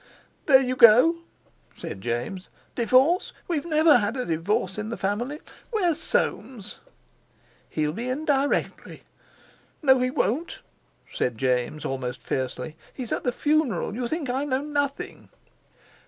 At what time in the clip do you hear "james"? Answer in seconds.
2.01-2.49, 11.37-11.85